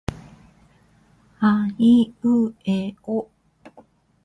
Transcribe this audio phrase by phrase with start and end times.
[1.37, 3.73] あいうえあ